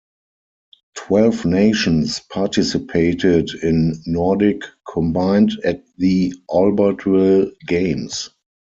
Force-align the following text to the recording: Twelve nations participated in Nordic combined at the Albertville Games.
Twelve 0.95 1.45
nations 1.45 2.21
participated 2.33 3.51
in 3.61 4.01
Nordic 4.07 4.63
combined 4.91 5.51
at 5.63 5.83
the 5.99 6.33
Albertville 6.49 7.51
Games. 7.67 8.31